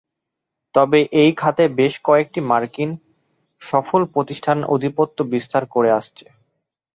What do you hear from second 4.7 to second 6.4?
আধিপত্য বিস্তার করে আসছে।